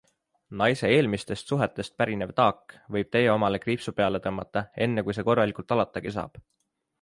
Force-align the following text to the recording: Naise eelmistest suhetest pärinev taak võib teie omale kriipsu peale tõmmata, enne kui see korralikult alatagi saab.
Naise 0.59 0.87
eelmistest 0.93 1.51
suhetest 1.51 1.93
pärinev 2.01 2.33
taak 2.39 2.75
võib 2.95 3.11
teie 3.17 3.29
omale 3.35 3.59
kriipsu 3.67 3.93
peale 4.01 4.23
tõmmata, 4.25 4.65
enne 4.87 5.05
kui 5.11 5.19
see 5.19 5.29
korralikult 5.29 5.77
alatagi 5.77 6.17
saab. 6.19 6.43